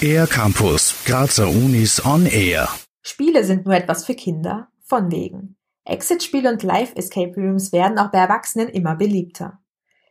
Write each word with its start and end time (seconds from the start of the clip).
Air 0.00 0.26
Campus, 0.26 1.02
Grazer 1.04 1.48
Unis 1.48 2.04
on 2.04 2.26
Air. 2.26 2.68
Spiele 3.02 3.44
sind 3.44 3.66
nur 3.66 3.74
etwas 3.74 4.04
für 4.04 4.14
Kinder, 4.14 4.68
von 4.82 5.10
wegen. 5.10 5.56
Exit-Spiele 5.84 6.50
und 6.50 6.62
Live-Escape 6.62 7.34
Rooms 7.36 7.72
werden 7.72 7.98
auch 7.98 8.10
bei 8.10 8.18
Erwachsenen 8.18 8.68
immer 8.68 8.96
beliebter. 8.96 9.60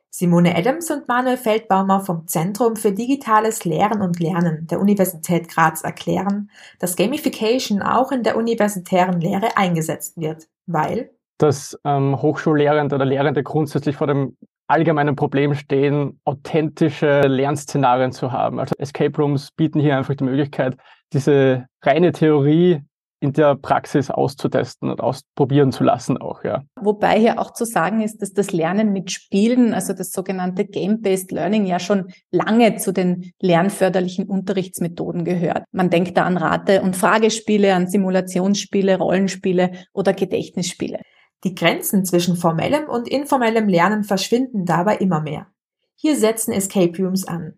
Simone 0.09 0.55
Adams 0.55 0.89
und 0.91 1.07
Manuel 1.07 1.37
Feldbaumer 1.37 1.99
vom 1.99 2.27
Zentrum 2.27 2.77
für 2.77 2.93
digitales 2.93 3.65
Lehren 3.65 4.01
und 4.01 4.19
Lernen 4.19 4.65
der 4.67 4.79
Universität 4.79 5.49
Graz 5.49 5.81
erklären, 5.81 6.49
dass 6.79 6.95
Gamification 6.95 7.81
auch 7.81 8.11
in 8.11 8.23
der 8.23 8.37
universitären 8.37 9.19
Lehre 9.19 9.57
eingesetzt 9.57 10.17
wird, 10.17 10.47
weil 10.65 11.11
dass 11.37 11.77
ähm, 11.83 12.21
Hochschullehrende 12.21 12.95
oder 12.95 13.03
Lehrende 13.03 13.43
grundsätzlich 13.43 13.97
vor 13.97 14.07
dem 14.07 14.37
allgemeinen 14.67 15.15
Problem 15.15 15.53
stehen, 15.55 16.19
authentische 16.25 17.21
Lernszenarien 17.21 18.11
zu 18.11 18.31
haben. 18.31 18.59
Also 18.59 18.75
Escape 18.77 19.15
Rooms 19.17 19.51
bieten 19.51 19.79
hier 19.79 19.97
einfach 19.97 20.15
die 20.15 20.23
Möglichkeit, 20.23 20.75
diese 21.13 21.65
reine 21.81 22.11
Theorie 22.11 22.81
in 23.21 23.33
der 23.33 23.55
Praxis 23.55 24.11
auszutesten 24.11 24.89
und 24.91 25.01
ausprobieren 25.01 25.71
zu 25.71 25.83
lassen 25.83 26.17
auch, 26.17 26.43
ja. 26.43 26.63
Wobei 26.79 27.17
hier 27.17 27.39
auch 27.39 27.51
zu 27.53 27.65
sagen 27.65 28.01
ist, 28.01 28.21
dass 28.21 28.33
das 28.33 28.51
Lernen 28.51 28.91
mit 28.91 29.11
Spielen, 29.11 29.73
also 29.73 29.93
das 29.93 30.11
sogenannte 30.11 30.65
Game-Based 30.65 31.31
Learning 31.31 31.65
ja 31.65 31.79
schon 31.79 32.11
lange 32.31 32.75
zu 32.75 32.91
den 32.91 33.31
lernförderlichen 33.41 34.27
Unterrichtsmethoden 34.27 35.23
gehört. 35.25 35.63
Man 35.71 35.89
denkt 35.89 36.17
da 36.17 36.23
an 36.23 36.37
Rate- 36.37 36.81
und 36.81 36.95
Fragespiele, 36.95 37.73
an 37.73 37.87
Simulationsspiele, 37.87 38.97
Rollenspiele 38.97 39.71
oder 39.93 40.13
Gedächtnisspiele. 40.13 40.99
Die 41.43 41.55
Grenzen 41.55 42.05
zwischen 42.05 42.37
formellem 42.37 42.89
und 42.89 43.07
informellem 43.07 43.67
Lernen 43.67 44.03
verschwinden 44.03 44.65
dabei 44.65 44.97
immer 44.97 45.21
mehr. 45.21 45.47
Hier 45.95 46.15
setzen 46.15 46.51
Escape 46.51 46.97
Rooms 46.97 47.27
an. 47.27 47.53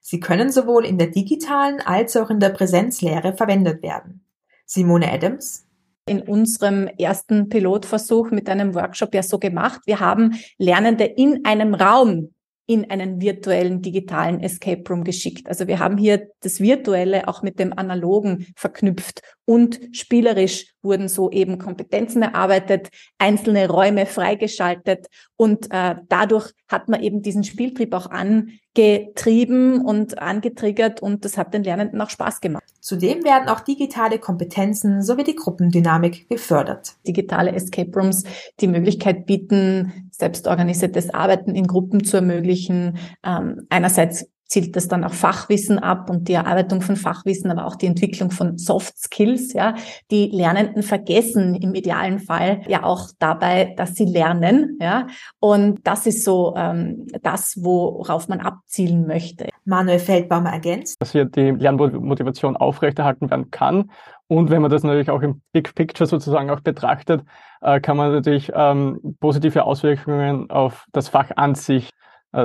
Sie 0.00 0.20
können 0.20 0.50
sowohl 0.50 0.84
in 0.86 0.98
der 0.98 1.08
digitalen 1.08 1.80
als 1.80 2.16
auch 2.16 2.30
in 2.30 2.40
der 2.40 2.50
Präsenzlehre 2.50 3.36
verwendet 3.36 3.82
werden. 3.82 4.24
Simone 4.64 5.10
Adams, 5.10 5.66
in 6.06 6.22
unserem 6.22 6.88
ersten 6.98 7.48
Pilotversuch 7.48 8.30
mit 8.30 8.48
einem 8.48 8.74
Workshop 8.74 9.14
ja 9.14 9.22
so 9.22 9.38
gemacht. 9.38 9.82
Wir 9.86 10.00
haben 10.00 10.38
Lernende 10.56 11.04
in 11.04 11.44
einem 11.44 11.74
Raum 11.74 12.34
in 12.66 12.90
einen 12.90 13.20
virtuellen 13.20 13.80
digitalen 13.80 14.40
Escape 14.40 14.82
Room 14.88 15.04
geschickt. 15.04 15.48
Also 15.48 15.66
wir 15.66 15.78
haben 15.78 15.96
hier 15.96 16.28
das 16.40 16.60
Virtuelle 16.60 17.26
auch 17.26 17.42
mit 17.42 17.58
dem 17.58 17.72
Analogen 17.72 18.46
verknüpft 18.56 19.22
und 19.48 19.80
spielerisch 19.92 20.74
wurden 20.82 21.08
so 21.08 21.30
eben 21.30 21.56
Kompetenzen 21.56 22.20
erarbeitet, 22.20 22.90
einzelne 23.16 23.66
Räume 23.66 24.04
freigeschaltet 24.04 25.06
und 25.36 25.68
äh, 25.70 25.94
dadurch 26.10 26.52
hat 26.68 26.90
man 26.90 27.02
eben 27.02 27.22
diesen 27.22 27.44
Spieltrieb 27.44 27.94
auch 27.94 28.10
angetrieben 28.10 29.80
und 29.80 30.18
angetriggert 30.18 31.00
und 31.00 31.24
das 31.24 31.38
hat 31.38 31.54
den 31.54 31.64
Lernenden 31.64 31.98
auch 32.02 32.10
Spaß 32.10 32.42
gemacht. 32.42 32.64
Zudem 32.80 33.24
werden 33.24 33.48
auch 33.48 33.60
digitale 33.60 34.18
Kompetenzen 34.18 35.00
sowie 35.02 35.24
die 35.24 35.36
Gruppendynamik 35.36 36.28
gefördert. 36.28 36.96
Digitale 37.06 37.52
Escape 37.52 37.90
Rooms 37.98 38.24
die 38.60 38.68
Möglichkeit 38.68 39.24
bieten, 39.24 40.10
selbstorganisiertes 40.10 41.08
Arbeiten 41.08 41.54
in 41.54 41.66
Gruppen 41.66 42.04
zu 42.04 42.18
ermöglichen. 42.18 42.98
Ähm, 43.24 43.66
einerseits 43.70 44.26
zielt 44.48 44.74
das 44.76 44.88
dann 44.88 45.04
auch 45.04 45.12
Fachwissen 45.12 45.78
ab 45.78 46.08
und 46.10 46.26
die 46.26 46.32
Erarbeitung 46.32 46.80
von 46.80 46.96
Fachwissen, 46.96 47.50
aber 47.50 47.66
auch 47.66 47.76
die 47.76 47.86
Entwicklung 47.86 48.30
von 48.30 48.56
Soft 48.56 48.98
Skills, 48.98 49.52
ja. 49.52 49.74
Die 50.10 50.26
Lernenden 50.26 50.82
vergessen 50.82 51.54
im 51.54 51.74
idealen 51.74 52.18
Fall 52.18 52.62
ja 52.66 52.82
auch 52.82 53.10
dabei, 53.18 53.74
dass 53.76 53.94
sie 53.94 54.06
lernen, 54.06 54.78
ja. 54.80 55.06
Und 55.38 55.86
das 55.86 56.06
ist 56.06 56.24
so 56.24 56.54
ähm, 56.56 57.06
das, 57.22 57.58
worauf 57.60 58.28
man 58.28 58.40
abzielen 58.40 59.06
möchte. 59.06 59.48
Manuel 59.66 59.98
Feldbaumer 59.98 60.50
ergänzt. 60.50 60.96
Dass 61.00 61.12
hier 61.12 61.26
die 61.26 61.50
Lernmotivation 61.50 62.56
aufrechterhalten 62.56 63.30
werden 63.30 63.50
kann. 63.50 63.90
Und 64.28 64.50
wenn 64.50 64.62
man 64.62 64.70
das 64.70 64.82
natürlich 64.82 65.10
auch 65.10 65.22
im 65.22 65.42
Big 65.52 65.74
Picture 65.74 66.06
sozusagen 66.06 66.50
auch 66.50 66.60
betrachtet, 66.60 67.22
äh, 67.60 67.80
kann 67.80 67.96
man 67.96 68.12
natürlich 68.12 68.50
ähm, 68.54 69.16
positive 69.20 69.64
Auswirkungen 69.64 70.50
auf 70.50 70.86
das 70.92 71.08
Fach 71.08 71.30
an 71.36 71.54
sich 71.54 71.90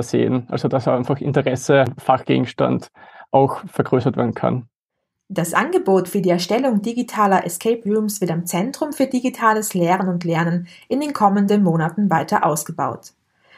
sehen. 0.02 0.46
Also 0.50 0.68
dass 0.68 0.88
einfach 0.88 1.20
Interesse, 1.20 1.84
Fachgegenstand 1.98 2.88
auch 3.30 3.64
vergrößert 3.66 4.16
werden 4.16 4.34
kann. 4.34 4.68
Das 5.28 5.54
Angebot 5.54 6.08
für 6.08 6.20
die 6.20 6.30
Erstellung 6.30 6.82
digitaler 6.82 7.46
Escape 7.46 7.82
Rooms 7.86 8.20
wird 8.20 8.30
am 8.30 8.44
Zentrum 8.44 8.92
für 8.92 9.06
digitales 9.06 9.72
Lehren 9.72 10.08
und 10.08 10.24
Lernen 10.24 10.68
in 10.88 11.00
den 11.00 11.14
kommenden 11.14 11.62
Monaten 11.62 12.10
weiter 12.10 12.44
ausgebaut. 12.44 13.14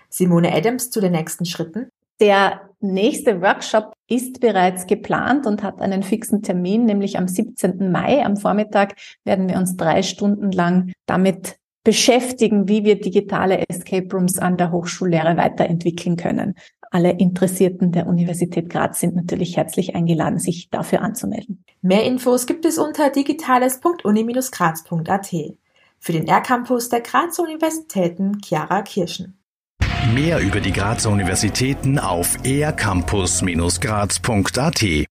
Simone 0.09 0.55
Adams 0.55 0.91
zu 0.91 1.01
den 1.01 1.13
nächsten 1.13 1.45
Schritten. 1.45 1.89
Der 2.21 2.71
nächste 2.81 3.43
Workshop 3.43 3.93
ist 4.09 4.41
bereits 4.41 4.87
geplant 4.87 5.47
und 5.47 5.63
hat 5.63 5.83
einen 5.83 6.03
fixen 6.03 6.43
Termin, 6.43 6.87
nämlich 6.87 7.19
am 7.19 7.29
17. 7.29 7.91
Mai. 7.91 8.25
Am 8.25 8.37
Vormittag 8.37 8.95
werden 9.25 9.49
wir 9.49 9.57
uns 9.57 9.77
drei 9.77 10.03
Stunden 10.03 10.53
lang 10.53 10.93
damit 11.05 11.57
beschäftigen, 11.87 12.69
wie 12.69 12.83
wir 12.83 13.01
digitale 13.01 13.63
Escape 13.69 14.09
Rooms 14.13 14.41
an 14.41 14.57
der 14.57 14.73
Hochschullehre 14.73 15.37
weiterentwickeln 15.37 16.17
können. 16.17 16.57
Alle 16.91 17.13
Interessierten 17.13 17.93
der 17.93 18.09
Universität 18.09 18.69
Graz 18.69 18.99
sind 18.99 19.15
natürlich 19.15 19.57
herzlich 19.57 19.95
eingeladen, 19.95 20.41
sich 20.41 20.69
dafür 20.69 21.03
anzumelden. 21.03 21.65
Mehr 21.83 22.03
Infos 22.03 22.47
gibt 22.47 22.65
es 22.65 22.79
unter 22.79 23.11
digitales.uni-graz.at. 23.11 25.35
Für 26.01 26.13
den 26.13 26.27
R-Campus 26.27 26.89
der 26.89 27.03
Grazer 27.03 27.45
Universitäten 27.45 28.41
Chiara 28.45 28.83
Kirschen. 28.83 29.39
Mehr 30.13 30.41
über 30.41 30.59
die 30.59 30.73
Grazer 30.73 31.11
Universitäten 31.11 32.01
auf 32.01 32.37
ercampus-graz.at 32.45 34.83